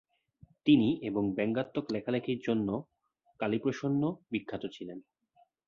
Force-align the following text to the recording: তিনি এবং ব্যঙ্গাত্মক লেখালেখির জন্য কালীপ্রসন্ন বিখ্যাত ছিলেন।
তিনি 0.65 0.89
এবং 1.01 1.23
ব্যঙ্গাত্মক 1.35 1.85
লেখালেখির 1.91 2.39
জন্য 2.47 2.67
কালীপ্রসন্ন 3.39 4.01
বিখ্যাত 4.31 4.63
ছিলেন। 4.71 4.99